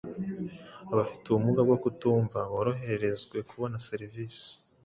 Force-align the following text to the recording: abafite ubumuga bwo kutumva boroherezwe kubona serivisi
abafite 0.93 1.23
ubumuga 1.27 1.61
bwo 1.67 1.77
kutumva 1.83 2.37
boroherezwe 2.51 3.37
kubona 3.49 3.75
serivisi 3.87 4.47